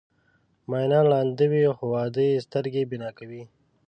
[0.69, 3.43] مینان ړانده وي خو واده یې سترګې بینا کوي.